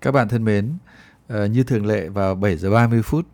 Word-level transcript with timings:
Các 0.00 0.10
bạn 0.10 0.28
thân 0.28 0.44
mến, 0.44 0.72
ờ, 1.28 1.46
như 1.46 1.62
thường 1.62 1.86
lệ 1.86 2.08
vào 2.08 2.34
7 2.34 2.56
giờ 2.56 2.70
30 2.70 3.02
phút 3.02 3.26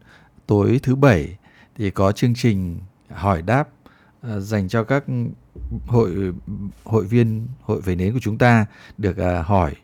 tối 0.47 0.81
thứ 0.83 0.95
bảy 0.95 1.37
thì 1.77 1.91
có 1.91 2.13
chương 2.13 2.35
trình 2.35 2.79
hỏi 3.11 3.43
đáp 3.43 3.69
ờ, 4.21 4.41
dành 4.41 4.69
cho 4.69 4.85
các 4.85 5.05
hội 5.87 6.33
hội 6.85 7.05
viên 7.05 7.49
hội 7.63 7.81
về 7.81 7.95
nến 7.95 8.13
của 8.13 8.19
chúng 8.23 8.39
ta 8.39 8.67
được 8.99 9.17
à, 9.17 9.43
hỏi 9.43 9.75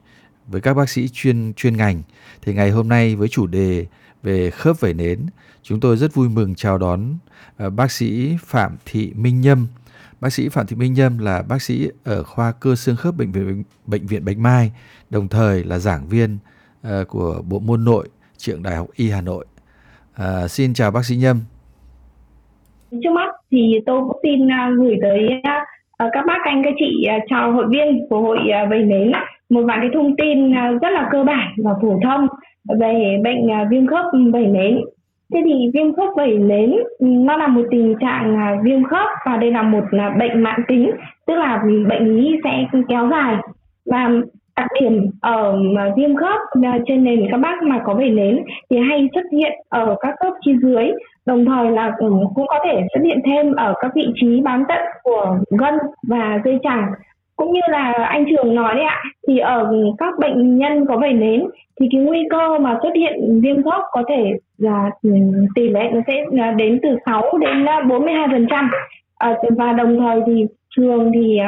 với 0.47 0.61
các 0.61 0.75
bác 0.75 0.91
sĩ 0.91 1.09
chuyên 1.09 1.53
chuyên 1.57 1.77
ngành. 1.77 2.03
Thì 2.43 2.55
ngày 2.55 2.71
hôm 2.71 2.89
nay 2.89 3.17
với 3.17 3.29
chủ 3.29 3.47
đề 3.47 3.87
về 4.23 4.51
khớp 4.51 4.81
vẩy 4.81 4.95
nến, 4.95 5.27
chúng 5.63 5.81
tôi 5.81 5.97
rất 5.97 6.15
vui 6.15 6.29
mừng 6.29 6.55
chào 6.55 6.79
đón 6.79 7.19
ờ, 7.57 7.71
bác 7.71 7.93
sĩ 7.93 8.37
Phạm 8.45 8.77
Thị 8.85 9.13
Minh 9.15 9.41
Nhâm. 9.41 9.67
Bác 10.21 10.33
sĩ 10.33 10.49
Phạm 10.49 10.67
Thị 10.67 10.77
Minh 10.77 10.95
Nhâm 10.95 11.19
là 11.19 11.43
bác 11.43 11.63
sĩ 11.63 11.91
ở 12.05 12.23
khoa 12.23 12.53
cơ 12.53 12.77
xương 12.77 12.97
khớp 12.97 13.17
bệnh 13.17 13.33
viện 13.33 13.65
bệnh 13.87 14.07
viện 14.07 14.25
Bạch 14.25 14.39
Mai, 14.39 14.73
đồng 15.11 15.29
thời 15.29 15.65
là 15.65 15.79
giảng 15.79 16.09
viên 16.09 16.39
uh, 16.87 17.09
của 17.09 17.43
bộ 17.51 17.59
môn 17.59 17.85
nội 17.85 18.09
trường 18.37 18.63
Đại 18.63 18.77
học 18.77 18.87
Y 18.95 19.11
Hà 19.11 19.21
Nội. 19.21 19.45
Uh, 20.21 20.51
xin 20.51 20.75
chào 20.75 20.91
bác 20.91 21.05
sĩ 21.05 21.17
Nhâm. 21.17 21.37
Trước 22.91 23.13
mắt 23.13 23.35
thì 23.51 23.79
tôi 23.87 24.01
cũng 24.01 24.19
xin 24.23 24.47
uh, 24.47 24.79
gửi 24.79 24.97
tới 25.03 25.29
uh, 26.05 26.11
các 26.13 26.25
bác 26.27 26.39
anh 26.45 26.63
các 26.65 26.75
chị 26.79 27.07
uh, 27.17 27.23
chào 27.31 27.53
hội 27.53 27.67
viên 27.71 28.07
của 28.11 28.21
hội 28.21 28.39
uh, 28.39 28.71
vẩy 28.71 28.83
nến 28.83 29.13
một 29.51 29.63
vài 29.67 29.79
cái 29.81 29.91
thông 29.95 30.17
tin 30.17 30.51
uh, 30.51 30.83
rất 30.83 30.89
là 30.93 31.09
cơ 31.13 31.25
bản 31.25 31.55
và 31.65 31.71
phổ 31.83 32.01
thông 32.05 32.27
về 32.81 33.21
bệnh 33.25 33.47
uh, 33.47 33.69
viêm 33.71 33.87
khớp 33.87 34.05
vẩy 34.33 34.47
nến 34.47 34.81
Thế 35.35 35.41
thì 35.45 35.71
viêm 35.75 35.97
khớp 35.97 36.09
vẩy 36.17 36.39
nến 36.39 36.77
nó 37.01 37.37
là 37.37 37.47
một 37.47 37.63
tình 37.71 37.95
trạng 38.01 38.59
viêm 38.65 38.85
khớp 38.85 39.07
và 39.27 39.37
đây 39.37 39.51
là 39.51 39.63
một 39.63 39.85
bệnh 40.19 40.43
mãn 40.43 40.61
tính, 40.69 40.91
tức 41.27 41.35
là 41.35 41.63
bệnh 41.89 42.17
lý 42.17 42.37
sẽ 42.45 42.51
kéo 42.89 43.09
dài 43.11 43.37
và 43.87 44.11
đặc 44.57 44.67
điểm 44.81 45.07
ờ, 45.21 45.53
ở 45.79 45.93
viêm 45.97 46.17
khớp 46.17 46.41
ờ, 46.63 46.79
trên 46.87 47.05
nền 47.05 47.27
các 47.31 47.37
bác 47.37 47.63
mà 47.63 47.81
có 47.85 47.95
vẩy 47.95 48.11
nến 48.11 48.45
thì 48.71 48.77
hay 48.89 49.09
xuất 49.15 49.25
hiện 49.33 49.53
ở 49.69 49.97
các 50.01 50.15
khớp 50.21 50.33
chi 50.41 50.53
dưới. 50.63 50.93
Đồng 51.27 51.45
thời 51.45 51.71
là 51.71 51.93
ừ, 51.99 52.11
cũng 52.35 52.47
có 52.47 52.59
thể 52.65 52.81
xuất 52.95 53.01
hiện 53.05 53.19
thêm 53.27 53.55
ở 53.55 53.75
các 53.81 53.91
vị 53.95 54.07
trí 54.15 54.41
bám 54.41 54.65
tận 54.69 54.83
của 55.03 55.37
gân 55.59 55.75
và 56.03 56.41
dây 56.45 56.59
chẳng 56.63 56.93
cũng 57.37 57.53
như 57.53 57.61
là 57.69 57.93
anh 57.93 58.25
trường 58.31 58.55
nói 58.55 58.75
đấy 58.75 58.85
ạ, 58.85 59.03
thì 59.29 59.39
ở 59.39 59.73
các 59.99 60.19
bệnh 60.19 60.59
nhân 60.59 60.87
có 60.89 60.97
vẩy 60.97 61.13
nến 61.13 61.45
thì 61.81 61.89
cái 61.93 62.01
nguy 62.01 62.19
cơ 62.31 62.59
mà 62.59 62.79
xuất 62.83 62.91
hiện 62.95 63.41
viêm 63.43 63.63
khớp 63.63 63.83
có 63.91 64.03
thể 64.09 64.33
là 64.59 64.91
ừ, 65.03 65.11
tỷ 65.55 65.69
lệ 65.69 65.91
nó 65.93 66.01
sẽ 66.07 66.25
ờ, 66.41 66.53
đến 66.53 66.79
từ 66.83 66.89
6 67.07 67.23
đến 67.41 67.67
42 67.89 68.29
phần 68.33 68.47
trăm. 68.51 68.71
Và 69.57 69.73
đồng 69.73 69.99
thời 69.99 70.21
thì 70.27 70.47
thường 70.77 71.11
thì 71.15 71.39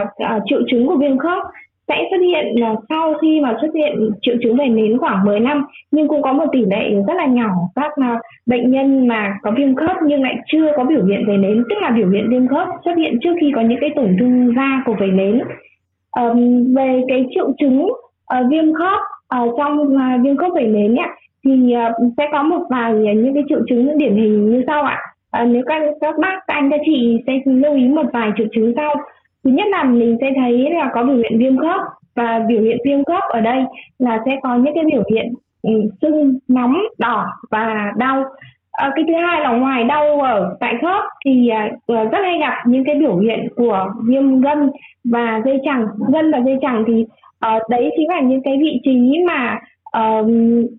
triệu 0.47 0.61
chứng 0.71 0.87
của 0.87 0.97
viêm 0.97 1.19
khớp 1.19 1.43
sẽ 1.89 2.07
xuất 2.11 2.19
hiện 2.21 2.47
là 2.61 2.75
sau 2.89 3.15
khi 3.23 3.41
mà 3.41 3.57
xuất 3.61 3.75
hiện 3.75 4.11
triệu 4.23 4.35
chứng 4.43 4.57
về 4.57 4.69
nến 4.69 4.99
khoảng 4.99 5.25
10 5.25 5.41
năm 5.41 5.65
nhưng 5.91 6.09
cũng 6.09 6.23
có 6.23 6.33
một 6.33 6.47
tỷ 6.53 6.65
lệ 6.65 6.91
rất 7.07 7.15
là 7.17 7.27
nhỏ 7.27 7.51
các 7.75 7.93
ờ, 7.97 8.19
bệnh 8.47 8.71
nhân 8.71 9.09
mà 9.09 9.35
có 9.43 9.51
viêm 9.57 9.75
khớp 9.75 9.97
nhưng 10.07 10.23
lại 10.23 10.37
chưa 10.47 10.73
có 10.77 10.85
biểu 10.85 11.05
hiện 11.05 11.25
về 11.29 11.37
nến 11.37 11.65
tức 11.71 11.77
là 11.81 11.91
biểu 11.91 12.11
hiện 12.11 12.31
viêm 12.31 12.49
khớp 12.49 12.69
xuất 12.85 12.97
hiện 12.97 13.19
trước 13.23 13.35
khi 13.41 13.53
có 13.55 13.61
những 13.61 13.79
cái 13.81 13.91
tổn 13.97 14.17
thương 14.21 14.55
da 14.57 14.83
của 14.87 14.95
về 15.01 15.07
nến. 15.07 15.41
Um, 16.21 16.75
về 16.75 17.03
cái 17.09 17.27
triệu 17.35 17.53
chứng 17.59 17.83
uh, 17.83 18.51
viêm 18.51 18.75
khớp 18.75 19.01
uh, 19.43 19.55
trong 19.59 19.79
uh, 19.79 20.25
viêm 20.25 20.37
khớp 20.37 20.53
về 20.55 20.67
nến 20.67 20.97
ấy, 20.97 21.09
thì 21.45 21.75
uh, 21.75 22.13
sẽ 22.17 22.29
có 22.33 22.43
một 22.43 22.67
vài 22.71 22.93
những 22.93 23.35
cái 23.35 23.43
triệu 23.49 23.61
chứng 23.69 23.99
điển 23.99 24.17
hình 24.17 24.51
như 24.51 24.65
sau 24.67 24.83
ạ. 24.83 24.99
À, 25.31 25.45
nếu 25.45 25.63
các 25.67 25.83
các 26.01 26.19
bác 26.19 26.39
các 26.47 26.55
anh 26.55 26.71
các 26.71 26.81
chị 26.87 27.19
sẽ 27.27 27.33
lưu 27.45 27.75
ý 27.75 27.89
một 27.89 28.07
vài 28.13 28.31
triệu 28.37 28.47
chứng 28.53 28.73
sau 28.77 28.95
thứ 29.45 29.51
nhất 29.51 29.67
là 29.71 29.85
mình 29.85 30.17
sẽ 30.21 30.33
thấy 30.37 30.71
là 30.71 30.91
có 30.95 31.05
biểu 31.05 31.17
hiện 31.17 31.39
viêm 31.39 31.59
khớp 31.59 31.81
và 32.15 32.41
biểu 32.49 32.63
hiện 32.63 32.79
viêm 32.85 33.05
khớp 33.05 33.23
ở 33.29 33.41
đây 33.41 33.63
là 33.99 34.23
sẽ 34.27 34.37
có 34.43 34.57
những 34.57 34.75
cái 34.75 34.85
biểu 34.85 35.03
hiện 35.15 35.35
ừ, 35.63 35.71
sưng 36.03 36.39
nóng 36.49 36.77
đỏ 36.99 37.27
và 37.51 37.93
đau. 37.97 38.25
À, 38.73 38.91
cái 38.95 39.05
thứ 39.09 39.15
hai 39.15 39.41
là 39.41 39.53
ngoài 39.53 39.85
đau 39.85 40.21
ở 40.21 40.57
tại 40.61 40.75
khớp 40.83 41.05
thì 41.25 41.49
à, 41.49 41.71
ờ, 41.87 42.05
rất 42.05 42.19
hay 42.23 42.39
gặp 42.39 42.55
những 42.67 42.85
cái 42.85 42.95
biểu 42.95 43.19
hiện 43.19 43.49
của 43.57 43.87
viêm 44.09 44.41
gân 44.41 44.71
và 45.05 45.43
dây 45.45 45.59
chằng. 45.65 45.87
Gân 46.13 46.33
và 46.33 46.39
dây 46.45 46.59
chằng 46.63 46.85
thì 46.87 47.05
à, 47.41 47.59
đấy 47.71 47.91
chính 47.97 48.09
là 48.09 48.21
những 48.21 48.43
cái 48.43 48.57
vị 48.61 48.81
trí 48.85 49.25
mà 49.27 49.59
ờ, 49.93 50.25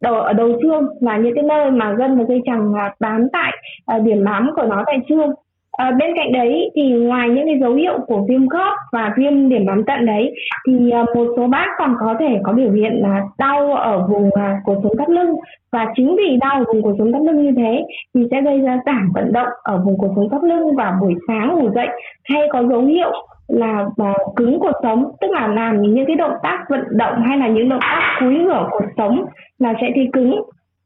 ở 0.01 0.33
đầu 0.33 0.59
xương 0.63 0.87
là 1.01 1.17
những 1.17 1.35
cái 1.35 1.43
nơi 1.43 1.71
mà 1.71 1.93
gân 1.93 2.17
và 2.17 2.23
dây 2.29 2.41
chằng 2.45 2.73
bám 2.99 3.27
tại 3.33 3.57
điểm 4.03 4.23
bám 4.23 4.49
của 4.55 4.65
nó 4.69 4.83
tại 4.85 4.99
xương. 5.09 5.29
À, 5.77 5.91
bên 5.99 6.15
cạnh 6.15 6.31
đấy 6.31 6.71
thì 6.75 6.91
ngoài 6.91 7.29
những 7.29 7.45
cái 7.45 7.59
dấu 7.61 7.73
hiệu 7.73 7.99
của 8.07 8.25
viêm 8.29 8.47
khớp 8.49 8.73
và 8.91 9.13
viêm 9.17 9.49
điểm 9.49 9.65
bám 9.65 9.83
tận 9.83 10.05
đấy 10.05 10.33
thì 10.67 10.91
ờ, 10.91 11.05
một 11.15 11.33
số 11.37 11.47
bác 11.47 11.67
còn 11.77 11.95
có 11.99 12.15
thể 12.19 12.39
có 12.43 12.53
biểu 12.53 12.71
hiện 12.71 12.91
là 12.93 13.21
đau 13.37 13.73
ở 13.73 14.07
vùng 14.07 14.29
à, 14.33 14.61
sống 14.65 14.97
thắt 14.97 15.09
lưng. 15.09 15.35
Và 15.71 15.87
chính 15.95 16.15
vì 16.15 16.37
đau 16.41 16.57
ở 16.57 16.63
vùng 16.73 16.83
cột 16.83 16.95
sống 16.97 17.11
thắt 17.11 17.21
lưng 17.21 17.43
như 17.43 17.51
thế 17.57 17.85
thì 18.15 18.21
sẽ 18.31 18.41
gây 18.41 18.59
ra 18.59 18.79
giảm 18.85 19.11
vận 19.13 19.33
động 19.33 19.47
ở 19.63 19.81
vùng 19.85 19.97
cột 19.97 20.11
sống 20.15 20.29
thắt 20.29 20.43
lưng 20.43 20.75
vào 20.75 20.93
buổi 21.01 21.13
sáng 21.27 21.55
ngủ 21.55 21.69
dậy. 21.75 21.87
Hay 22.23 22.41
có 22.51 22.63
dấu 22.63 22.81
hiệu 22.81 23.11
là 23.47 23.85
à, 23.97 24.13
cứng 24.35 24.59
cuộc 24.59 24.79
sống 24.83 25.11
tức 25.21 25.31
là 25.31 25.47
làm 25.47 25.81
những 25.81 26.05
cái 26.07 26.15
động 26.15 26.33
tác 26.43 26.65
vận 26.69 26.81
động 26.89 27.21
hay 27.27 27.37
là 27.37 27.47
những 27.47 27.69
động 27.69 27.79
tác 27.81 28.17
cúi 28.19 28.35
ngửa 28.35 28.67
cuộc 28.71 28.85
sống 28.97 29.25
là 29.59 29.73
sẽ 29.81 29.91
thấy 29.95 30.09
cứng. 30.13 30.41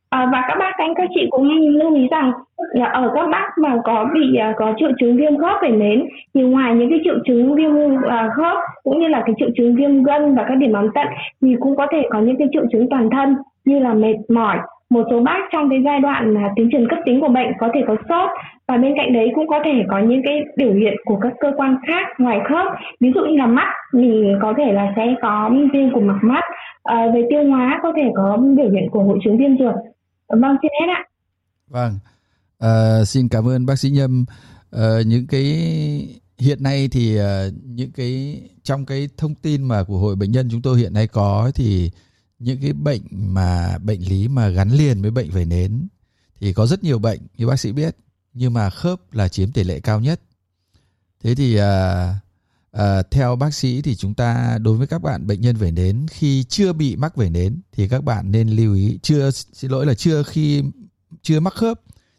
À, 0.09 0.29
và 0.31 0.41
các 0.47 0.57
bác 0.59 0.72
anh 0.78 0.94
các 0.95 1.09
chị 1.16 1.28
cũng 1.29 1.50
lưu 1.50 1.95
ý 1.95 2.07
rằng 2.12 2.31
là 2.73 2.85
ở 2.85 3.12
các 3.16 3.28
bác 3.31 3.50
mà 3.57 3.78
có 3.84 4.09
bị 4.13 4.38
uh, 4.50 4.56
có 4.57 4.73
triệu 4.78 4.90
chứng 5.00 5.18
viêm 5.18 5.38
khớp 5.38 5.57
vẩy 5.62 5.72
nến 5.72 6.06
thì 6.34 6.41
ngoài 6.41 6.75
những 6.75 6.90
cái 6.90 7.00
triệu 7.03 7.16
chứng 7.28 7.56
viêm 7.56 7.72
uh, 7.72 8.01
khớp 8.35 8.57
cũng 8.84 9.00
như 9.00 9.07
là 9.07 9.23
cái 9.25 9.35
triệu 9.38 9.50
chứng 9.57 9.75
viêm 9.75 10.03
gân 10.03 10.35
và 10.35 10.45
các 10.47 10.56
điểm 10.56 10.72
nóng 10.72 10.90
tận 10.95 11.07
thì 11.41 11.56
cũng 11.59 11.75
có 11.75 11.88
thể 11.91 12.01
có 12.09 12.19
những 12.19 12.38
cái 12.38 12.47
triệu 12.51 12.63
chứng 12.72 12.90
toàn 12.90 13.09
thân 13.09 13.35
như 13.66 13.79
là 13.79 13.94
mệt 13.94 14.16
mỏi. 14.29 14.57
Một 14.90 15.03
số 15.12 15.19
bác 15.19 15.40
trong 15.51 15.69
cái 15.69 15.79
giai 15.85 16.00
đoạn 16.00 16.34
là 16.34 16.50
tiến 16.56 16.69
triển 16.72 16.88
cấp 16.89 17.00
tính 17.06 17.22
của 17.22 17.29
bệnh 17.29 17.47
có 17.59 17.69
thể 17.74 17.84
có 17.88 17.95
sốt 18.09 18.29
và 18.68 18.78
bên 18.78 18.94
cạnh 18.97 19.13
đấy 19.13 19.31
cũng 19.35 19.47
có 19.47 19.59
thể 19.66 19.84
có 19.89 20.00
những 20.00 20.22
cái 20.25 20.44
biểu 20.57 20.74
hiện 20.74 20.94
của 21.06 21.19
các 21.22 21.34
cơ 21.39 21.51
quan 21.57 21.78
khác 21.88 22.07
ngoài 22.18 22.39
khớp. 22.50 22.66
Ví 23.00 23.12
dụ 23.16 23.25
như 23.25 23.38
là 23.38 23.45
mắt 23.45 23.74
thì 23.94 24.24
có 24.41 24.53
thể 24.57 24.74
là 24.74 24.94
sẽ 24.95 25.16
có 25.22 25.51
viêm 25.74 25.91
của 25.91 26.01
mặt 26.01 26.19
mắt. 26.22 26.44
À, 26.84 27.07
về 27.13 27.24
tiêu 27.29 27.44
hóa 27.44 27.79
có 27.84 27.94
thể 27.95 28.12
có 28.16 28.38
biểu 28.57 28.69
hiện 28.69 28.89
của 28.91 29.03
hội 29.03 29.19
chứng 29.24 29.38
viêm 29.38 29.57
ruột. 29.57 29.75
Vâng, 30.28 30.42
vâng 30.42 30.58
xin 30.62 30.72
hết 30.82 30.94
ạ. 30.94 31.02
Vâng. 31.68 32.00
À, 32.60 33.06
xin 33.06 33.30
cảm 33.30 33.48
ơn 33.48 33.66
bác 33.66 33.80
sĩ 33.80 33.90
nhâm. 33.90 34.26
À, 34.72 35.02
những 35.06 35.28
cái 35.28 35.46
hiện 36.38 36.64
nay 36.64 36.88
thì 36.88 37.20
uh, 37.20 37.26
những 37.64 37.92
cái 37.92 38.42
trong 38.64 38.86
cái 38.86 39.10
thông 39.18 39.36
tin 39.36 39.64
mà 39.64 39.84
của 39.84 39.98
hội 39.98 40.16
bệnh 40.16 40.32
nhân 40.32 40.48
chúng 40.52 40.62
tôi 40.62 40.80
hiện 40.80 40.94
nay 40.94 41.08
có 41.08 41.52
thì 41.56 41.92
những 42.40 42.62
cái 42.62 42.74
bệnh 42.74 43.02
mà 43.12 43.78
bệnh 43.78 44.02
lý 44.02 44.28
mà 44.28 44.50
gắn 44.50 44.70
liền 44.70 45.02
với 45.02 45.12
bệnh 45.12 45.32
vẩy 45.32 45.46
nến 45.46 45.88
thì 46.40 46.54
có 46.54 46.66
rất 46.66 46.84
nhiều 46.84 47.00
bệnh 47.00 47.20
như 47.38 47.48
bác 47.48 47.60
sĩ 47.60 47.72
biết 47.72 47.96
nhưng 48.34 48.54
mà 48.54 48.70
khớp 48.70 49.14
là 49.14 49.28
chiếm 49.28 49.52
tỷ 49.52 49.64
lệ 49.64 49.80
cao 49.80 50.00
nhất. 50.00 50.22
Thế 51.24 51.36
thì 51.36 51.60
uh, 51.60 51.64
À, 52.78 53.02
theo 53.12 53.36
bác 53.36 53.54
sĩ 53.54 53.82
thì 53.84 53.96
chúng 53.96 54.14
ta 54.14 54.58
đối 54.62 54.78
với 54.78 54.88
các 54.88 55.02
bạn 55.02 55.28
bệnh 55.28 55.42
nhân 55.42 55.56
vẩy 55.56 55.72
nến 55.72 55.96
khi 56.10 56.44
chưa 56.44 56.74
bị 56.74 56.96
mắc 56.96 57.16
vẩy 57.16 57.30
nến 57.30 57.62
thì 57.72 57.88
các 57.88 58.04
bạn 58.04 58.32
nên 58.32 58.48
lưu 58.48 58.74
ý 58.76 59.00
chưa 59.02 59.30
xin 59.32 59.72
lỗi 59.72 59.86
là 59.86 59.94
chưa 59.94 60.24
khi 60.24 60.64
chưa 61.22 61.40
mắc 61.40 61.54
khớp 61.54 61.78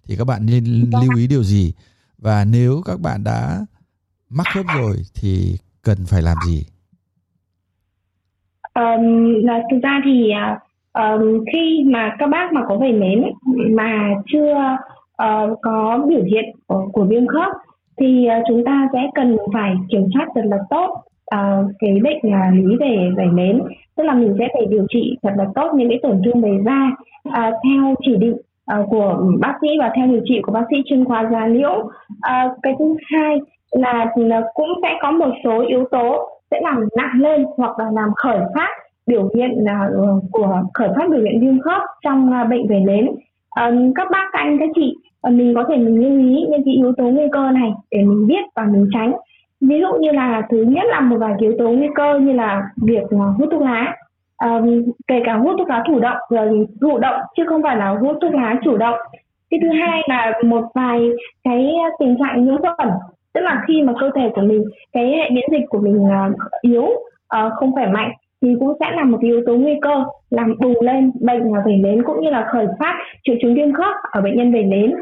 thì 0.08 0.16
các 0.18 0.24
bạn 0.24 0.46
nên 0.46 0.64
lưu 1.02 1.16
ý 1.16 1.26
điều 1.26 1.42
gì? 1.42 1.72
Và 2.18 2.44
nếu 2.44 2.82
các 2.84 3.00
bạn 3.00 3.24
đã 3.24 3.58
mắc 4.30 4.46
khớp 4.54 4.66
rồi 4.78 4.96
thì 5.14 5.56
cần 5.84 5.98
phải 6.06 6.22
làm 6.22 6.36
gì? 6.46 6.66
Um, 8.74 9.34
là 9.44 9.58
thực 9.70 9.78
ra 9.82 10.00
thì 10.04 10.30
um, 10.92 11.44
khi 11.52 11.84
mà 11.86 12.16
các 12.18 12.26
bác 12.30 12.52
mà 12.52 12.60
có 12.68 12.76
vẩy 12.78 12.92
nến 12.92 13.22
mà 13.76 14.14
chưa 14.32 14.54
uh, 15.22 15.58
có 15.62 16.06
biểu 16.08 16.22
hiện 16.24 16.44
của, 16.66 16.88
của 16.92 17.04
viêm 17.04 17.26
khớp 17.26 17.52
thì 17.98 18.26
à, 18.26 18.42
chúng 18.48 18.64
ta 18.64 18.88
sẽ 18.92 18.98
cần 19.14 19.36
phải 19.54 19.74
kiểm 19.88 20.06
soát 20.14 20.26
thật 20.34 20.40
là 20.44 20.58
tốt 20.70 21.02
uh, 21.34 21.70
cái 21.78 21.98
bệnh 22.02 22.18
uh, 22.18 22.54
lý 22.54 22.76
về 22.80 23.10
vẩy 23.16 23.26
nến. 23.26 23.62
Tức 23.96 24.04
là 24.04 24.14
mình 24.14 24.34
sẽ 24.38 24.48
phải 24.54 24.66
điều 24.70 24.86
trị 24.88 25.16
thật 25.22 25.32
là 25.36 25.46
tốt 25.54 25.70
những 25.74 25.88
cái 25.88 25.98
tổn 26.02 26.20
thương 26.24 26.40
về 26.40 26.58
da 26.64 26.90
uh, 27.28 27.54
theo 27.64 27.94
chỉ 28.02 28.16
định 28.16 28.36
uh, 28.80 28.86
của 28.90 29.22
bác 29.40 29.54
sĩ 29.60 29.68
và 29.78 29.92
theo 29.96 30.06
điều 30.06 30.20
trị 30.24 30.40
của 30.42 30.52
bác 30.52 30.64
sĩ 30.70 30.82
chuyên 30.86 31.04
khoa 31.04 31.28
da 31.32 31.46
liễu. 31.46 31.70
Uh, 31.70 32.58
cái 32.62 32.74
thứ 32.78 32.96
hai 33.12 33.40
là 33.70 34.12
cũng 34.54 34.68
sẽ 34.82 34.88
có 35.00 35.10
một 35.10 35.30
số 35.44 35.64
yếu 35.66 35.84
tố 35.90 36.28
sẽ 36.50 36.60
làm 36.62 36.88
nặng 36.96 37.12
lên 37.20 37.46
hoặc 37.56 37.78
là 37.78 37.90
làm 37.90 38.08
khởi 38.16 38.38
phát 38.54 38.70
biểu 39.06 39.28
hiện 39.34 39.64
uh, 39.64 40.24
của 40.32 40.62
khởi 40.74 40.88
phát 40.96 41.10
biểu 41.10 41.20
hiện 41.20 41.40
viêm 41.40 41.60
khớp 41.60 41.82
trong 42.04 42.30
uh, 42.42 42.48
bệnh 42.50 42.68
về 42.68 42.80
nến. 42.80 43.06
Uh, 43.08 43.92
các 43.94 44.08
bác 44.10 44.28
các 44.32 44.38
anh 44.38 44.58
các 44.58 44.68
chị 44.74 44.94
Ờ, 45.28 45.32
mình 45.32 45.54
có 45.54 45.64
thể 45.68 45.76
mình 45.76 46.02
lưu 46.02 46.18
ý 46.18 46.46
những 46.50 46.62
cái 46.64 46.74
yếu 46.74 46.92
tố 46.96 47.04
nguy 47.04 47.24
cơ 47.32 47.50
này 47.50 47.70
để 47.90 47.98
mình 48.02 48.26
biết 48.26 48.44
và 48.56 48.64
mình 48.64 48.88
tránh. 48.92 49.12
Ví 49.60 49.80
dụ 49.80 49.98
như 50.00 50.10
là 50.12 50.42
thứ 50.50 50.62
nhất 50.62 50.84
là 50.88 51.00
một 51.00 51.16
vài 51.20 51.34
yếu 51.38 51.52
tố 51.58 51.68
nguy 51.68 51.88
cơ 51.94 52.18
như 52.18 52.32
là 52.32 52.62
việc 52.82 53.02
ờ, 53.10 53.18
hút 53.38 53.48
thuốc 53.52 53.62
lá. 53.62 53.94
Um, 54.44 54.84
kể 55.06 55.22
cả 55.24 55.34
hút 55.34 55.54
thuốc 55.58 55.68
lá 55.68 55.84
thủ 55.88 56.00
động 56.00 56.16
rồi 56.30 56.66
thụ 56.80 56.98
động 56.98 57.20
chứ 57.36 57.44
không 57.48 57.62
phải 57.62 57.76
là 57.76 57.88
hút 57.88 58.16
thuốc 58.20 58.34
lá 58.34 58.56
chủ 58.64 58.76
động. 58.76 58.94
Cái 59.50 59.60
thứ 59.62 59.68
hai 59.68 60.02
là 60.08 60.32
một 60.44 60.64
vài 60.74 61.00
cái 61.44 61.74
tình 61.98 62.16
trạng 62.18 62.44
nhiễm 62.44 62.56
khuẩn 62.60 62.88
tức 63.34 63.40
là 63.40 63.62
khi 63.68 63.82
mà 63.82 63.92
cơ 64.00 64.10
thể 64.16 64.30
của 64.34 64.42
mình 64.42 64.64
cái 64.92 65.06
hệ 65.06 65.30
miễn 65.30 65.44
dịch 65.50 65.64
của 65.68 65.78
mình 65.78 65.96
uh, 65.96 66.38
yếu 66.60 66.82
uh, 66.82 67.52
không 67.56 67.72
khỏe 67.72 67.86
mạnh 67.86 68.10
thì 68.42 68.48
cũng 68.60 68.72
sẽ 68.80 68.90
là 68.90 69.04
một 69.04 69.18
yếu 69.20 69.42
tố 69.46 69.54
nguy 69.54 69.74
cơ 69.82 70.04
làm 70.30 70.54
bùng 70.60 70.80
lên 70.80 71.12
bệnh 71.20 71.52
về 71.66 71.76
nến 71.76 72.02
cũng 72.02 72.20
như 72.20 72.30
là 72.30 72.48
khởi 72.52 72.66
phát 72.78 72.94
triệu 73.24 73.36
chứng 73.42 73.54
viêm 73.54 73.72
khớp 73.72 73.94
ở 74.10 74.20
bệnh 74.20 74.36
nhân 74.36 74.52
về 74.52 74.62
nến 74.62 74.94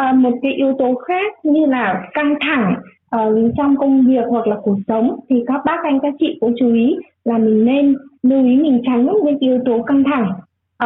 à, 0.00 0.12
một 0.12 0.32
cái 0.42 0.52
yếu 0.52 0.72
tố 0.78 0.94
khác 0.94 1.32
như 1.42 1.66
là 1.66 2.02
căng 2.14 2.34
thẳng 2.40 2.74
uh, 3.16 3.52
trong 3.56 3.76
công 3.76 4.06
việc 4.06 4.24
hoặc 4.30 4.46
là 4.46 4.56
cuộc 4.62 4.76
sống 4.88 5.20
thì 5.28 5.44
các 5.46 5.60
bác 5.64 5.78
anh 5.82 5.98
các 6.02 6.14
chị 6.18 6.38
cũng 6.40 6.54
chú 6.60 6.74
ý 6.74 6.96
là 7.24 7.38
mình 7.38 7.64
nên 7.64 7.96
lưu 8.22 8.44
ý 8.44 8.56
mình 8.56 8.82
tránh 8.86 9.06
những 9.24 9.38
yếu 9.38 9.58
tố 9.64 9.82
căng 9.82 10.04
thẳng. 10.04 10.32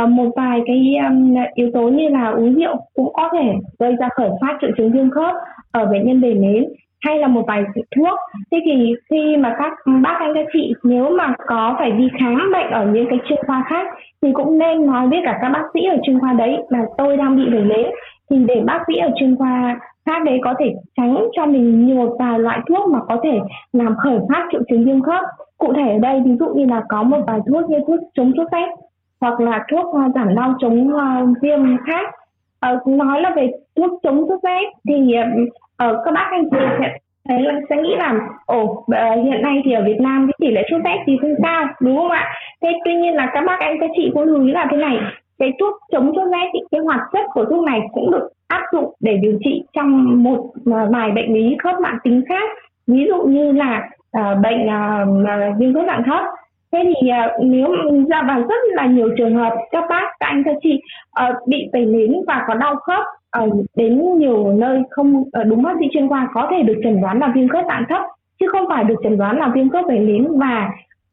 Uh, 0.02 0.08
một 0.08 0.30
vài 0.36 0.60
cái 0.66 0.96
um, 1.08 1.34
yếu 1.54 1.70
tố 1.74 1.88
như 1.88 2.08
là 2.08 2.30
uống 2.30 2.54
rượu 2.54 2.76
cũng 2.94 3.12
có 3.12 3.28
thể 3.32 3.52
gây 3.78 3.96
ra 4.00 4.08
khởi 4.16 4.30
phát 4.40 4.58
triệu 4.60 4.70
chứng 4.76 4.92
viêm 4.92 5.10
khớp 5.10 5.34
ở 5.72 5.86
bệnh 5.86 6.06
nhân 6.06 6.20
bề 6.20 6.34
nến 6.34 6.64
hay 7.00 7.18
là 7.18 7.28
một 7.28 7.44
vài 7.46 7.64
thuốc. 7.96 8.18
Thế 8.50 8.58
thì 8.64 8.94
khi 9.10 9.36
mà 9.36 9.56
các 9.58 9.72
bác 10.02 10.16
anh 10.18 10.32
các 10.34 10.46
chị 10.52 10.72
nếu 10.82 11.10
mà 11.10 11.34
có 11.46 11.74
phải 11.78 11.90
đi 11.90 12.08
khám 12.20 12.52
bệnh 12.52 12.70
ở 12.70 12.86
những 12.86 13.06
cái 13.10 13.18
chuyên 13.28 13.38
khoa 13.46 13.64
khác 13.68 13.86
thì 14.22 14.32
cũng 14.32 14.58
nên 14.58 14.86
nói 14.86 15.08
với 15.08 15.20
cả 15.24 15.38
các 15.42 15.48
bác 15.48 15.64
sĩ 15.74 15.80
ở 15.84 15.96
chuyên 16.02 16.20
khoa 16.20 16.32
đấy 16.32 16.58
là 16.68 16.84
tôi 16.98 17.16
đang 17.16 17.36
bị 17.36 17.50
vẩy 17.50 17.64
nến 17.64 17.86
thì 18.30 18.36
để 18.46 18.60
bác 18.64 18.84
sĩ 18.86 18.96
ở 18.96 19.10
chuyên 19.16 19.36
khoa 19.36 19.80
khác 20.06 20.24
đấy 20.24 20.40
có 20.42 20.54
thể 20.58 20.74
tránh 20.96 21.28
cho 21.32 21.46
mình 21.46 21.86
nhiều 21.86 22.16
vài 22.18 22.38
loại 22.38 22.60
thuốc 22.68 22.88
mà 22.88 22.98
có 23.08 23.20
thể 23.24 23.38
làm 23.72 23.96
khởi 23.96 24.18
phát 24.28 24.46
triệu 24.52 24.62
chứng 24.68 24.84
viêm 24.84 25.02
khớp. 25.02 25.24
Cụ 25.58 25.72
thể 25.72 25.92
ở 25.92 25.98
đây 25.98 26.20
ví 26.24 26.36
dụ 26.40 26.46
như 26.54 26.66
là 26.66 26.82
có 26.88 27.02
một 27.02 27.20
vài 27.26 27.40
thuốc 27.46 27.70
như 27.70 27.78
thuốc 27.86 28.00
chống 28.14 28.32
sốt 28.36 28.46
rét 28.52 28.68
hoặc 29.20 29.40
là 29.40 29.64
thuốc 29.70 29.94
à, 29.94 30.08
giảm 30.14 30.34
đau 30.34 30.54
chống 30.60 30.90
uh, 30.94 31.42
viêm 31.42 31.76
khác. 31.86 32.14
Ờ, 32.60 32.78
nói 32.86 33.20
là 33.20 33.32
về 33.36 33.50
thuốc 33.76 34.00
chống 34.02 34.24
sốt 34.28 34.40
rét 34.42 34.62
thì 34.88 34.94
uh, 34.94 35.96
các 36.04 36.14
bác 36.14 36.28
anh 36.30 36.44
chị 36.50 36.56
sẽ 36.80 36.98
thấy 37.28 37.42
là 37.42 37.60
sẽ 37.70 37.76
nghĩ 37.76 37.94
là 37.96 38.14
ồ 38.46 38.62
uh, 38.62 38.86
hiện 39.24 39.42
nay 39.42 39.62
thì 39.64 39.72
ở 39.72 39.82
Việt 39.84 40.00
Nam 40.00 40.26
cái 40.26 40.34
tỷ 40.40 40.54
lệ 40.54 40.62
sốt 40.70 40.80
rét 40.84 40.96
thì 41.06 41.16
không 41.20 41.34
cao 41.42 41.64
đúng 41.80 41.96
không 41.96 42.10
ạ? 42.10 42.34
Thế 42.62 42.72
tuy 42.84 42.94
nhiên 42.94 43.14
là 43.14 43.30
các 43.34 43.44
bác 43.46 43.60
anh 43.60 43.76
các 43.80 43.90
chị 43.96 44.10
cũng 44.14 44.22
lưu 44.22 44.44
ý 44.44 44.52
là 44.52 44.66
thế 44.70 44.76
này 44.76 44.98
cái 45.38 45.52
thuốc 45.60 45.74
chống 45.92 46.12
sốt 46.16 46.28
rét 46.32 46.46
thì 46.52 46.60
cái 46.70 46.80
hoạt 46.80 47.00
chất 47.12 47.26
của 47.32 47.44
thuốc 47.44 47.64
này 47.64 47.80
cũng 47.92 48.10
được 48.10 48.28
áp 48.48 48.62
dụng 48.72 48.94
để 49.00 49.16
điều 49.16 49.38
trị 49.44 49.62
trong 49.72 50.22
một 50.22 50.52
à, 50.72 50.86
vài 50.92 51.10
bệnh 51.10 51.34
lý 51.34 51.56
khớp 51.62 51.80
mạng 51.80 51.98
tính 52.04 52.22
khác. 52.28 52.50
Ví 52.86 53.06
dụ 53.08 53.22
như 53.22 53.52
là 53.52 53.88
uh, 54.18 54.38
bệnh 54.42 54.66
uh, 54.66 55.58
viêm 55.58 55.74
khớp 55.74 55.84
dạng 55.86 56.02
thấp. 56.06 56.24
Thế 56.72 56.84
thì 56.84 57.10
uh, 57.10 57.44
nếu 57.44 57.68
ra 58.10 58.22
vào 58.28 58.40
rất 58.40 58.60
là 58.72 58.86
nhiều 58.86 59.08
trường 59.16 59.36
hợp 59.36 59.52
các 59.70 59.84
bác 59.88 60.04
các 60.20 60.26
anh 60.26 60.42
các 60.44 60.56
chị 60.62 60.80
uh, 61.24 61.48
bị 61.48 61.68
tẩy 61.72 61.84
nến 61.84 62.12
và 62.26 62.44
có 62.48 62.54
đau 62.54 62.76
khớp 62.76 63.04
uh, 63.44 63.64
đến 63.76 64.18
nhiều 64.18 64.52
nơi 64.52 64.82
không 64.90 65.16
uh, 65.16 65.46
đúng 65.46 65.62
bác 65.62 65.74
sĩ 65.80 65.86
chuyên 65.92 66.08
khoa 66.08 66.28
có 66.34 66.48
thể 66.50 66.62
được 66.62 66.80
chẩn 66.84 67.00
đoán 67.00 67.18
là 67.18 67.32
viêm 67.34 67.48
khớp 67.48 67.64
dạng 67.68 67.84
thấp 67.88 68.02
chứ 68.40 68.46
không 68.48 68.64
phải 68.68 68.84
được 68.84 68.96
chẩn 69.02 69.18
đoán 69.18 69.38
là 69.38 69.50
viêm 69.54 69.68
khớp 69.68 69.84
tẩy 69.88 69.98
nến 69.98 70.28
và 70.36 70.70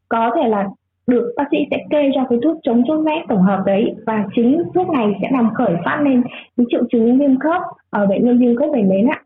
có 0.08 0.30
thể 0.36 0.48
là 0.48 0.68
được 1.06 1.32
bác 1.36 1.44
sĩ 1.50 1.56
sẽ 1.70 1.76
kê 1.90 2.02
cho 2.14 2.20
cái 2.30 2.38
thuốc 2.44 2.56
chống 2.62 2.82
sốt 2.88 3.06
rét 3.06 3.22
tổng 3.28 3.42
hợp 3.42 3.62
đấy 3.66 3.84
và 4.06 4.24
chính 4.36 4.62
thuốc 4.74 4.88
này 4.88 5.06
sẽ 5.22 5.28
làm 5.32 5.50
khởi 5.54 5.72
phát 5.84 6.00
lên 6.04 6.22
cái 6.56 6.66
triệu 6.70 6.82
chứng 6.92 7.18
viêm 7.18 7.38
khớp 7.38 7.62
ở 7.90 8.06
bệnh 8.06 8.24
nhân 8.24 8.38
viêm 8.38 8.56
khớp 8.56 8.68
vẩy 8.72 8.82
nến 8.82 9.06
ạ. 9.06 9.18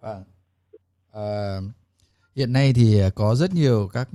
À, 0.00 0.14
À, 1.14 1.60
hiện 2.36 2.52
nay 2.52 2.72
thì 2.72 3.00
có 3.14 3.34
rất 3.34 3.54
nhiều 3.54 3.88
các 3.92 4.08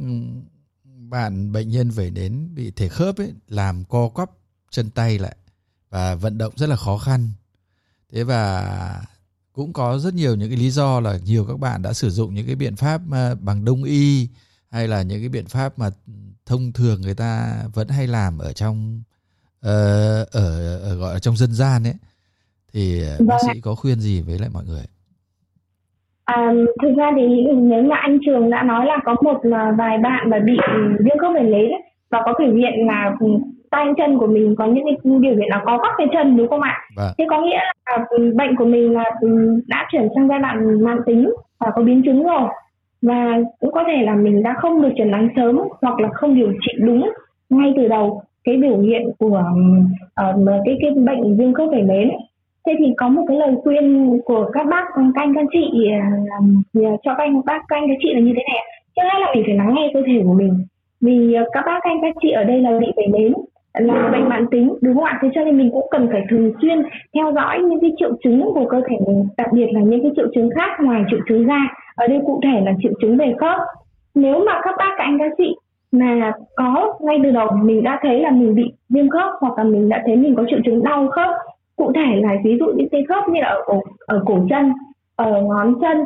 bạn 1.09 1.51
bệnh 1.51 1.69
nhân 1.69 1.89
về 1.89 2.09
đến 2.09 2.49
bị 2.55 2.71
thể 2.71 2.87
khớp 2.87 3.17
ấy 3.17 3.33
làm 3.47 3.83
co 3.89 4.09
quắp 4.09 4.29
chân 4.71 4.89
tay 4.89 5.19
lại 5.19 5.35
và 5.89 6.15
vận 6.15 6.37
động 6.37 6.53
rất 6.55 6.69
là 6.69 6.75
khó 6.75 6.97
khăn 6.97 7.29
thế 8.13 8.23
và 8.23 8.65
cũng 9.53 9.73
có 9.73 9.97
rất 9.97 10.13
nhiều 10.13 10.35
những 10.35 10.49
cái 10.49 10.57
lý 10.57 10.69
do 10.69 10.99
là 10.99 11.19
nhiều 11.25 11.45
các 11.45 11.59
bạn 11.59 11.81
đã 11.81 11.93
sử 11.93 12.09
dụng 12.09 12.33
những 12.33 12.45
cái 12.47 12.55
biện 12.55 12.75
pháp 12.75 13.01
ờ, 13.11 13.35
bằng 13.35 13.65
đông 13.65 13.83
y 13.83 14.27
hay 14.71 14.87
là 14.87 15.01
những 15.01 15.19
cái 15.19 15.29
biện 15.29 15.45
pháp 15.45 15.79
mà 15.79 15.89
thông 16.45 16.71
thường 16.73 17.01
người 17.01 17.15
ta 17.15 17.53
vẫn 17.73 17.87
hay 17.87 18.07
làm 18.07 18.37
ở 18.37 18.53
trong 18.53 19.01
uh, 19.65 20.31
ở, 20.31 20.79
ở 20.83 20.95
gọi 20.95 21.13
là 21.13 21.19
trong 21.19 21.35
dân 21.35 21.51
gian 21.51 21.83
ấy 21.83 21.95
thì 22.73 23.01
vâng. 23.19 23.27
bác 23.27 23.37
sĩ 23.41 23.61
có 23.61 23.75
khuyên 23.75 23.99
gì 23.99 24.21
với 24.21 24.39
lại 24.39 24.49
mọi 24.53 24.63
người 24.65 24.83
À, 26.25 26.53
thực 26.81 26.93
ra 26.97 27.11
thì 27.15 27.27
nếu 27.55 27.83
mà 27.83 27.95
anh 27.95 28.17
Trường 28.25 28.49
đã 28.49 28.63
nói 28.63 28.85
là 28.85 28.97
có 29.05 29.15
một 29.21 29.41
vài 29.77 29.97
bạn 29.97 30.29
mà 30.29 30.39
bị 30.39 30.57
viêm 30.99 31.17
khớp 31.17 31.31
vẩy 31.33 31.43
nến 31.43 31.71
và 32.09 32.21
có 32.25 32.33
biểu 32.39 32.53
hiện 32.55 32.87
là 32.87 33.15
tay 33.71 33.85
chân 33.97 34.17
của 34.17 34.27
mình 34.27 34.55
có 34.57 34.65
những 34.65 34.85
cái 34.85 34.97
biểu 35.03 35.35
hiện 35.35 35.49
là 35.49 35.61
có 35.65 35.77
các 35.77 35.91
cái 35.97 36.07
chân 36.13 36.37
đúng 36.37 36.47
không 36.49 36.61
ạ? 36.61 36.77
Vâng. 36.95 37.13
Thế 37.17 37.25
có 37.29 37.41
nghĩa 37.41 37.59
là 37.85 38.05
bệnh 38.35 38.55
của 38.55 38.65
mình 38.65 38.93
là 38.93 39.03
đã 39.67 39.87
chuyển 39.91 40.07
sang 40.15 40.27
giai 40.27 40.39
đoạn 40.39 40.83
mạng 40.83 40.99
tính 41.05 41.29
và 41.59 41.71
có 41.75 41.81
biến 41.81 42.01
chứng 42.05 42.23
rồi 42.23 42.49
và 43.01 43.37
cũng 43.59 43.71
có 43.71 43.83
thể 43.87 44.03
là 44.03 44.15
mình 44.15 44.43
đã 44.43 44.55
không 44.57 44.81
được 44.81 44.91
chẩn 44.97 45.11
đoán 45.11 45.29
sớm 45.35 45.59
hoặc 45.81 45.99
là 45.99 46.09
không 46.13 46.35
điều 46.35 46.51
trị 46.61 46.71
đúng 46.79 47.09
ngay 47.49 47.73
từ 47.77 47.87
đầu 47.87 48.21
cái 48.43 48.57
biểu 48.57 48.79
hiện 48.79 49.01
của 49.19 49.43
uh, 50.29 50.49
cái 50.65 50.77
cái 50.81 50.91
bệnh 50.91 51.37
viêm 51.37 51.53
khớp 51.53 51.69
vẩy 51.71 51.81
nến 51.81 52.09
thế 52.65 52.73
thì 52.79 52.93
có 52.97 53.09
một 53.09 53.25
cái 53.27 53.37
lời 53.37 53.55
khuyên 53.63 54.19
của 54.25 54.49
các 54.53 54.67
bác 54.69 54.83
các 54.95 55.21
anh 55.23 55.33
các 55.35 55.45
chị 55.51 55.87
uh, 56.79 56.99
cho 57.03 57.13
các 57.15 57.23
anh 57.23 57.41
bác 57.45 57.61
các 57.67 57.75
anh 57.75 57.87
các 57.87 57.97
chị 58.01 58.13
là 58.13 58.19
như 58.19 58.33
thế 58.35 58.43
này 58.53 58.63
trước 58.95 59.07
hết 59.13 59.19
là 59.19 59.31
mình 59.35 59.43
phải 59.45 59.55
lắng 59.55 59.75
nghe 59.75 59.91
cơ 59.93 60.01
thể 60.07 60.21
của 60.23 60.33
mình. 60.33 60.53
Vì 61.01 61.35
uh, 61.41 61.47
các 61.53 61.63
bác 61.65 61.79
các 61.83 61.89
anh 61.89 62.01
các 62.01 62.15
chị 62.21 62.29
ở 62.31 62.43
đây 62.43 62.61
là 62.61 62.79
bị 62.79 62.87
vẩy 62.95 63.07
nến 63.07 63.33
là 63.73 64.09
bệnh 64.11 64.29
mãn 64.29 64.45
tính 64.51 64.73
đúng 64.81 64.95
không 64.95 65.03
ạ? 65.03 65.19
Thế 65.21 65.29
cho 65.35 65.43
nên 65.43 65.57
mình 65.57 65.69
cũng 65.71 65.87
cần 65.91 66.07
phải 66.11 66.21
thường 66.29 66.51
xuyên 66.61 66.81
theo 67.15 67.31
dõi 67.35 67.59
những 67.59 67.79
cái 67.81 67.91
triệu 67.97 68.11
chứng 68.23 68.41
của 68.53 68.65
cơ 68.69 68.81
thể 68.89 68.95
mình 69.07 69.27
đặc 69.37 69.47
biệt 69.53 69.67
là 69.71 69.81
những 69.81 70.01
cái 70.01 70.11
triệu 70.15 70.27
chứng 70.35 70.49
khác 70.55 70.71
ngoài 70.83 71.03
triệu 71.09 71.19
chứng 71.29 71.47
da 71.47 71.59
ở 71.99 72.07
đây 72.07 72.19
cụ 72.25 72.41
thể 72.43 72.61
là 72.65 72.73
triệu 72.81 72.91
chứng 73.01 73.17
về 73.17 73.33
khớp. 73.39 73.59
Nếu 74.15 74.45
mà 74.45 74.61
các 74.63 74.75
bác 74.77 74.91
các 74.97 75.03
anh 75.03 75.17
các 75.19 75.31
chị 75.37 75.55
mà 75.91 76.33
có 76.55 76.97
ngay 77.01 77.19
từ 77.23 77.31
đầu 77.31 77.47
mình 77.63 77.83
đã 77.83 77.99
thấy 78.01 78.19
là 78.19 78.31
mình 78.31 78.55
bị 78.55 78.73
viêm 78.89 79.09
khớp 79.09 79.31
hoặc 79.39 79.57
là 79.57 79.63
mình 79.63 79.89
đã 79.89 80.03
thấy 80.05 80.15
mình 80.15 80.35
có 80.35 80.43
triệu 80.49 80.59
chứng 80.65 80.83
đau 80.83 81.07
khớp. 81.07 81.29
Cụ 81.75 81.91
thể 81.95 82.21
là 82.21 82.35
ví 82.43 82.57
dụ 82.59 82.65
những 82.75 82.89
cái 82.91 83.03
khớp 83.09 83.29
như 83.29 83.41
là 83.41 83.47
ở 83.47 83.61
cổ, 83.65 83.81
ở 84.07 84.23
cổ 84.25 84.39
chân 84.49 84.73
ở 85.15 85.41
ngón 85.41 85.73
chân 85.81 85.97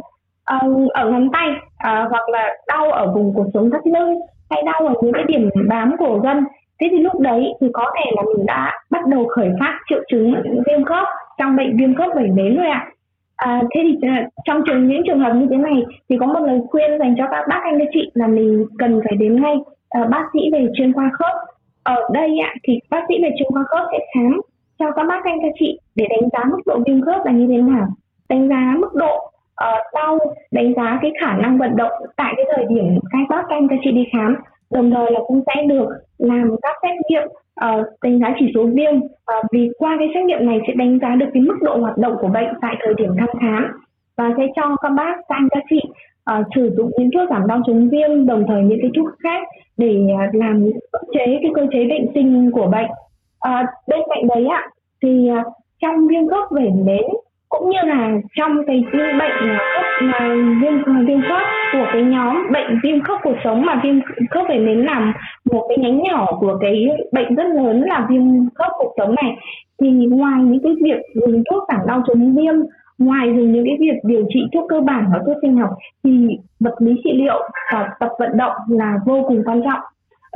ở, 0.43 0.59
ở 0.93 1.11
ngón 1.11 1.29
tay 1.33 1.47
à, 1.77 2.07
hoặc 2.09 2.29
là 2.29 2.55
đau 2.67 2.91
ở 2.91 3.13
vùng 3.13 3.33
cuộc 3.35 3.45
sống 3.53 3.69
thắt 3.71 3.87
lưng 3.87 4.19
hay 4.49 4.63
đau 4.65 4.87
ở 4.87 4.93
những 5.01 5.13
cái 5.13 5.23
điểm 5.27 5.49
bám 5.69 5.95
cổ 5.99 6.19
gân 6.19 6.43
thế 6.81 6.87
thì 6.91 6.99
lúc 6.99 7.19
đấy 7.19 7.53
thì 7.61 7.67
có 7.73 7.91
thể 7.95 8.11
là 8.15 8.21
mình 8.35 8.45
đã 8.45 8.71
bắt 8.89 9.07
đầu 9.07 9.27
khởi 9.27 9.49
phát 9.59 9.79
triệu 9.89 9.99
chứng 10.11 10.35
viêm 10.67 10.85
khớp 10.85 11.07
trong 11.37 11.55
bệnh 11.55 11.77
viêm 11.77 11.95
khớp 11.95 12.09
vẩy 12.15 12.27
nến 12.27 12.57
rồi 12.57 12.67
ạ. 12.67 12.87
à. 12.87 12.91
À, 13.35 13.61
thế 13.75 13.81
thì 13.83 14.07
à, 14.07 14.27
trong 14.45 14.61
trường 14.65 14.87
những 14.87 15.01
trường 15.07 15.19
hợp 15.19 15.33
như 15.33 15.47
thế 15.51 15.57
này 15.57 15.83
thì 16.09 16.17
có 16.19 16.25
một 16.25 16.39
lời 16.39 16.59
khuyên 16.69 16.99
dành 16.99 17.15
cho 17.17 17.27
các 17.31 17.45
bác 17.49 17.61
anh 17.63 17.79
các 17.79 17.87
chị 17.93 18.11
là 18.13 18.27
mình 18.27 18.65
cần 18.77 19.01
phải 19.03 19.17
đến 19.17 19.41
ngay 19.41 19.55
uh, 20.01 20.09
bác 20.09 20.25
sĩ 20.33 20.39
về 20.53 20.67
chuyên 20.73 20.93
khoa 20.93 21.09
khớp. 21.13 21.35
Ở 21.83 22.09
đây 22.13 22.39
ạ 22.43 22.53
thì 22.63 22.79
bác 22.89 23.01
sĩ 23.07 23.15
về 23.23 23.29
chuyên 23.37 23.51
khoa 23.51 23.63
khớp 23.63 23.87
sẽ 23.91 23.99
khám 24.15 24.41
cho 24.79 24.91
các 24.91 25.03
bác 25.03 25.23
anh 25.23 25.37
các 25.41 25.51
chị 25.59 25.79
để 25.95 26.05
đánh 26.09 26.29
giá 26.33 26.43
mức 26.51 26.61
độ 26.65 26.79
viêm 26.85 27.01
khớp 27.01 27.25
là 27.25 27.31
như 27.31 27.47
thế 27.47 27.57
nào 27.57 27.87
đánh 28.29 28.49
giá 28.49 28.75
mức 28.79 28.95
độ 28.95 29.15
uh, 29.63 29.93
đau 29.93 30.19
đánh 30.51 30.73
giá 30.75 30.99
cái 31.01 31.11
khả 31.21 31.37
năng 31.37 31.57
vận 31.57 31.75
động 31.75 31.91
tại 32.15 32.33
cái 32.37 32.45
thời 32.55 32.65
điểm 32.69 32.99
các 33.11 33.19
bác 33.29 33.43
anh 33.49 33.67
các 33.67 33.79
chị 33.83 33.91
đi 33.91 34.05
khám. 34.13 34.35
Đồng 34.71 34.91
thời 34.91 35.11
là 35.11 35.19
cũng 35.27 35.43
sẽ 35.47 35.63
được 35.67 35.87
làm 36.17 36.55
các 36.61 36.75
xét 36.81 36.91
nghiệm 37.09 37.27
uh, 37.65 37.85
đánh 38.03 38.19
giá 38.19 38.35
chỉ 38.39 38.51
số 38.55 38.65
viêm. 38.73 38.95
Uh, 38.95 39.45
vì 39.51 39.69
qua 39.77 39.95
cái 39.99 40.07
xét 40.13 40.25
nghiệm 40.25 40.45
này 40.45 40.59
sẽ 40.67 40.73
đánh 40.73 40.99
giá 41.01 41.15
được 41.15 41.25
cái 41.33 41.43
mức 41.43 41.57
độ 41.61 41.77
hoạt 41.77 41.97
động 41.97 42.15
của 42.21 42.27
bệnh 42.27 42.47
tại 42.61 42.75
thời 42.83 42.93
điểm 42.93 43.09
thăm 43.17 43.29
khám. 43.41 43.63
Và 44.17 44.33
sẽ 44.37 44.43
cho 44.55 44.75
các 44.81 44.89
bác 44.89 45.15
các 45.29 45.35
anh 45.35 45.47
các 45.51 45.63
chị 45.69 45.81
uh, 46.39 46.45
sử 46.55 46.73
dụng 46.77 46.91
những 46.97 47.09
thuốc 47.11 47.29
giảm 47.29 47.47
đau 47.47 47.61
chống 47.67 47.89
viêm 47.89 48.25
đồng 48.25 48.45
thời 48.47 48.63
những 48.63 48.79
cái 48.81 48.91
thuốc 48.95 49.07
khác 49.23 49.47
để 49.77 49.99
uh, 50.13 50.35
làm 50.35 50.69
chế 51.13 51.25
cái 51.41 51.51
cơ 51.55 51.65
chế 51.71 51.85
bệnh 51.89 52.07
sinh 52.13 52.51
của 52.51 52.67
bệnh. 52.67 52.89
Uh, 53.49 53.65
bên 53.87 53.99
cạnh 54.09 54.27
đấy 54.27 54.45
ạ 54.45 54.69
thì 55.01 55.29
uh, 55.39 55.53
trong 55.81 56.07
viêm 56.07 56.27
khớp 56.27 56.51
vẩy 56.51 56.69
nến 56.85 57.03
cũng 57.49 57.69
như 57.69 57.77
là 57.83 58.11
trong 58.35 58.65
cái 58.67 58.83
bệnh 58.93 59.31
khớp 59.41 59.82
mà 60.01 60.35
viêm 60.61 61.05
viêm 61.05 61.21
khớp 61.21 61.41
của 61.73 61.85
cái 61.93 62.03
nhóm 62.03 62.51
bệnh 62.51 62.79
viêm 62.83 63.01
khớp 63.01 63.19
cuộc 63.23 63.35
sống 63.43 63.65
mà 63.65 63.81
viêm 63.83 63.95
khớp 64.29 64.45
về 64.49 64.57
nến 64.57 64.79
làm 64.79 65.13
một 65.51 65.65
cái 65.69 65.77
nhánh 65.77 66.03
nhỏ 66.03 66.37
của 66.39 66.57
cái 66.61 66.87
bệnh 67.11 67.35
rất 67.35 67.47
lớn 67.55 67.81
là 67.81 68.07
viêm 68.09 68.21
khớp 68.55 68.71
cuộc 68.77 68.93
sống 68.97 69.15
này. 69.15 69.35
Thì 69.81 69.89
ngoài 69.89 70.41
những 70.43 70.63
cái 70.63 70.73
việc 70.83 71.01
dùng 71.15 71.43
thuốc 71.51 71.63
giảm 71.67 71.87
đau 71.87 72.01
chống 72.07 72.35
viêm, 72.35 72.53
ngoài 72.97 73.27
dùng 73.27 73.51
những 73.51 73.65
cái 73.65 73.77
việc 73.79 73.99
điều 74.03 74.25
trị 74.33 74.39
thuốc 74.53 74.65
cơ 74.69 74.81
bản 74.81 75.05
và 75.13 75.19
thuốc 75.25 75.37
sinh 75.41 75.57
học, 75.57 75.69
thì 76.03 76.27
vật 76.59 76.75
lý 76.79 76.93
trị 77.03 77.11
liệu 77.13 77.49
và 77.73 77.89
tập 77.99 78.09
vận 78.19 78.37
động 78.37 78.53
là 78.69 78.99
vô 79.05 79.23
cùng 79.27 79.41
quan 79.45 79.61
trọng. 79.63 79.79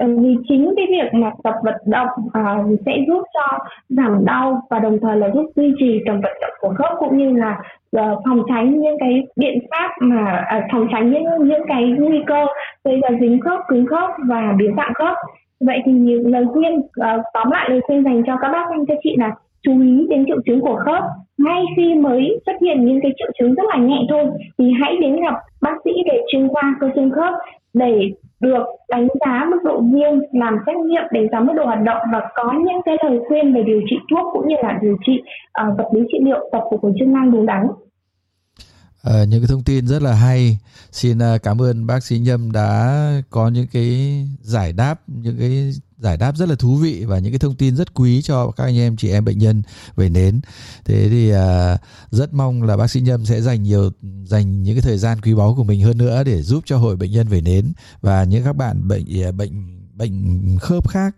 Vì 0.06 0.36
chính 0.48 0.74
cái 0.76 0.86
việc 0.90 1.14
mà 1.14 1.32
tập 1.44 1.54
vận 1.64 1.76
động 1.86 2.08
uh, 2.26 2.80
sẽ 2.86 2.98
giúp 3.08 3.24
cho 3.34 3.58
giảm 3.90 4.26
đau 4.26 4.62
và 4.70 4.80
đồng 4.80 5.00
thời 5.02 5.18
là 5.18 5.30
giúp 5.34 5.46
duy 5.56 5.74
trì 5.80 6.00
tầm 6.06 6.22
vận 6.22 6.32
động 6.42 6.52
của 6.60 6.74
khớp 6.78 6.92
cũng 7.00 7.18
như 7.18 7.32
là 7.38 7.60
uh, 7.98 8.20
phòng 8.26 8.42
tránh 8.50 8.80
những 8.80 8.98
cái 9.00 9.24
biện 9.36 9.60
pháp 9.72 9.92
mà 10.02 10.46
uh, 10.58 10.64
phòng 10.72 10.88
tránh 10.92 11.12
những 11.12 11.24
những 11.40 11.62
cái 11.68 11.84
nguy 11.84 12.22
cơ 12.28 12.46
gây 12.84 13.00
ra 13.02 13.10
dính 13.22 13.40
khớp 13.40 13.60
cứng 13.68 13.86
khớp 13.86 14.10
và 14.28 14.54
biến 14.58 14.74
dạng 14.78 14.94
khớp. 14.94 15.18
Vậy 15.60 15.80
thì 15.86 15.92
lời 16.26 16.46
khuyên 16.54 16.74
uh, 16.76 17.22
tóm 17.34 17.52
lại 17.52 17.70
lời 17.70 17.82
khuyên 17.88 18.04
dành 18.04 18.24
cho 18.28 18.38
các 18.42 18.50
bác 18.50 18.66
anh 18.70 18.86
các 18.86 18.98
chị 19.04 19.16
là 19.18 19.32
chú 19.62 19.82
ý 19.82 20.08
đến 20.10 20.26
triệu 20.26 20.42
chứng 20.46 20.62
của 20.62 20.76
khớp. 20.86 21.04
Ngay 21.38 21.64
khi 21.78 21.96
mới 21.96 22.40
xuất 22.46 22.56
hiện 22.62 22.86
những 22.86 23.00
cái 23.02 23.12
triệu 23.18 23.32
chứng 23.40 23.56
rất 23.56 23.64
là 23.70 23.78
nhẹ 23.78 24.00
thôi 24.10 24.26
thì 24.58 24.72
hãy 24.82 24.98
đến 25.02 25.16
gặp 25.22 25.34
bác 25.62 25.76
sĩ 25.86 25.92
về 26.12 26.22
chuyên 26.28 26.48
khoa 26.48 26.76
cơ 26.80 26.90
xương 26.96 27.12
khớp 27.12 27.34
để 27.74 28.12
được 28.40 28.66
đánh 28.90 29.08
giá 29.20 29.46
mức 29.52 29.58
độ 29.64 29.82
viêm, 29.94 30.20
làm 30.32 30.58
xét 30.66 30.76
nghiệm 30.78 31.04
đánh 31.12 31.28
giá 31.32 31.40
mức 31.40 31.54
độ 31.56 31.66
hoạt 31.66 31.82
động 31.82 32.02
và 32.14 32.30
có 32.36 32.54
những 32.66 32.82
cái 32.86 32.98
lời 33.04 33.20
khuyên 33.28 33.54
về 33.54 33.64
điều 33.64 33.82
trị 33.90 33.96
thuốc 34.12 34.34
cũng 34.34 34.48
như 34.48 34.56
là 34.64 34.80
điều 34.82 34.98
trị 35.06 35.22
uh, 35.62 35.78
vật 35.78 35.90
lý 35.94 36.02
trị 36.12 36.18
liệu 36.22 36.50
tập 36.52 36.64
phục 36.72 36.84
hồi 36.84 36.94
chức 37.00 37.08
năng 37.08 37.32
đúng 37.32 37.46
đắn. 37.46 37.68
À, 39.08 39.24
những 39.24 39.42
cái 39.42 39.48
thông 39.48 39.64
tin 39.64 39.88
rất 39.88 40.02
là 40.02 40.14
hay. 40.14 40.58
Xin 40.92 41.18
uh, 41.18 41.44
cảm 41.44 41.62
ơn 41.62 41.88
bác 41.88 42.04
sĩ 42.04 42.20
Nhâm 42.20 42.52
đã 42.52 43.22
có 43.30 43.50
những 43.50 43.68
cái 43.68 44.28
giải 44.42 44.74
đáp, 44.74 45.02
những 45.08 45.38
cái 45.40 45.74
giải 45.98 46.18
đáp 46.18 46.38
rất 46.38 46.50
là 46.50 46.56
thú 46.56 46.76
vị 46.76 47.06
và 47.06 47.20
những 47.20 47.32
cái 47.32 47.40
thông 47.40 47.56
tin 47.56 47.76
rất 47.76 47.94
quý 47.94 48.22
cho 48.22 48.52
các 48.52 48.64
anh 48.64 48.78
em 48.78 48.98
chị 48.98 49.10
em 49.10 49.26
bệnh 49.26 49.38
nhân 49.38 49.62
về 49.96 50.10
nến. 50.10 50.42
Thế 50.86 51.10
thì 51.10 51.34
uh, 51.34 51.80
rất 52.12 52.34
mong 52.34 52.64
là 52.64 52.78
bác 52.78 52.88
sĩ 52.88 53.02
Nhâm 53.02 53.26
sẽ 53.26 53.42
dành 53.42 53.64
nhiều 53.64 53.92
dành 54.26 54.64
những 54.64 54.76
cái 54.76 54.82
thời 54.82 54.98
gian 54.98 55.22
quý 55.22 55.34
báu 55.34 55.56
của 55.56 55.64
mình 55.64 55.82
hơn 55.82 55.98
nữa 55.98 56.24
để 56.24 56.42
giúp 56.42 56.64
cho 56.66 56.78
hội 56.78 56.96
bệnh 56.96 57.12
nhân 57.12 57.28
về 57.28 57.42
nến 57.42 57.72
và 58.02 58.24
những 58.24 58.44
các 58.44 58.56
bạn 58.56 58.88
bệnh 58.88 59.38
bệnh 59.38 59.52
bệnh 59.94 60.58
khớp 60.62 60.90
khác. 60.90 61.16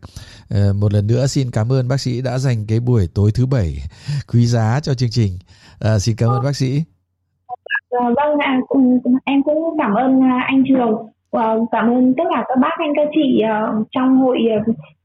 một 0.75 0.93
lần 0.93 1.07
nữa 1.07 1.27
xin 1.27 1.51
cảm 1.51 1.71
ơn 1.71 1.87
bác 1.87 2.01
sĩ 2.01 2.21
đã 2.21 2.39
dành 2.39 2.67
cái 2.67 2.79
buổi 2.79 3.07
tối 3.07 3.31
thứ 3.31 3.45
bảy 3.45 3.83
quý 4.27 4.47
giá 4.47 4.79
cho 4.83 4.93
chương 4.93 5.09
trình. 5.09 5.39
À, 5.79 5.99
xin 5.99 6.15
cảm 6.15 6.29
ơn 6.29 6.43
bác 6.43 6.55
sĩ. 6.55 6.83
À, 7.91 8.05
vâng 8.15 8.37
ạ, 8.39 8.59
em 9.25 9.43
cũng 9.43 9.77
cảm 9.77 9.93
ơn 9.93 10.23
à, 10.23 10.43
anh 10.47 10.63
Trường 10.67 11.09
và 11.31 11.55
cảm 11.71 11.89
ơn 11.89 12.13
tất 12.17 12.23
cả 12.35 12.43
các 12.47 12.57
bác 12.61 12.75
anh 12.77 12.93
các 12.95 13.07
chị 13.15 13.43
uh, 13.43 13.87
trong 13.91 14.17
hội 14.17 14.37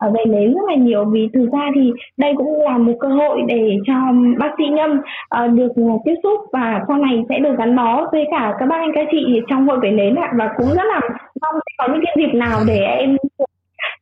uh, 0.06 0.14
về 0.14 0.24
nến 0.24 0.54
rất 0.54 0.60
là 0.68 0.74
nhiều 0.74 1.04
vì 1.04 1.28
thực 1.34 1.48
ra 1.52 1.70
thì 1.74 1.90
đây 2.16 2.32
cũng 2.36 2.60
là 2.60 2.78
một 2.78 2.92
cơ 3.00 3.08
hội 3.08 3.42
để 3.48 3.76
cho 3.86 3.94
bác 4.38 4.50
sĩ 4.58 4.64
Nhâm 4.72 4.90
uh, 4.90 5.52
được 5.52 5.72
tiếp 6.04 6.14
xúc 6.22 6.40
và 6.52 6.80
sau 6.88 6.98
này 6.98 7.24
sẽ 7.28 7.38
được 7.38 7.54
gắn 7.58 7.76
bó 7.76 8.08
với 8.12 8.24
cả 8.30 8.54
các 8.58 8.66
bác 8.66 8.76
anh 8.76 8.90
các 8.94 9.06
chị 9.10 9.40
trong 9.48 9.68
hội 9.68 9.78
về 9.82 9.90
nến 9.90 10.14
và 10.38 10.48
cũng 10.56 10.68
rất 10.68 10.84
là 10.84 11.00
mong 11.40 11.54
có 11.78 11.88
những 11.88 12.02
cái 12.04 12.14
dịp 12.18 12.38
nào 12.38 12.60
để 12.66 12.78
em 12.78 13.16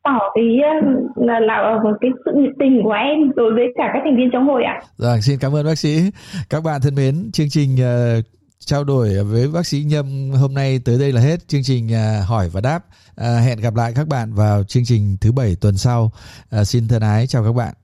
tỏ 0.05 0.19
cái 0.35 0.59
là, 1.17 1.41
là 1.41 1.79
cái 2.01 2.11
sự 2.25 2.33
nhiệt 2.37 2.51
tình 2.59 2.81
của 2.85 2.93
em 2.93 3.31
đối 3.37 3.55
với 3.55 3.67
cả 3.77 3.91
các 3.93 4.03
thành 4.05 4.17
viên 4.17 4.31
trong 4.33 4.49
hội 4.49 4.65
ạ. 4.65 4.81
Rồi 4.97 5.21
xin 5.21 5.39
cảm 5.41 5.55
ơn 5.55 5.65
bác 5.67 5.79
sĩ. 5.79 5.99
Các 6.51 6.63
bạn 6.65 6.81
thân 6.83 6.95
mến, 6.95 7.15
chương 7.33 7.47
trình 7.51 7.71
uh, 7.75 8.42
trao 8.67 8.85
đổi 8.85 9.25
với 9.25 9.49
bác 9.49 9.67
sĩ 9.67 9.83
Nhâm 9.83 10.31
hôm 10.31 10.55
nay 10.55 10.79
tới 10.79 10.99
đây 10.99 11.13
là 11.13 11.21
hết 11.21 11.49
chương 11.49 11.63
trình 11.63 11.93
à, 11.93 12.25
hỏi 12.27 12.49
và 12.49 12.61
đáp. 12.61 12.85
À, 13.17 13.39
hẹn 13.39 13.61
gặp 13.61 13.75
lại 13.75 13.93
các 13.95 14.09
bạn 14.09 14.35
vào 14.35 14.65
chương 14.65 14.85
trình 14.85 15.17
thứ 15.21 15.33
bảy 15.33 15.57
tuần 15.57 15.79
sau. 15.79 16.13
À, 16.51 16.65
xin 16.65 16.89
thân 16.89 17.03
ái 17.03 17.27
chào 17.27 17.45
các 17.45 17.53
bạn. 17.53 17.75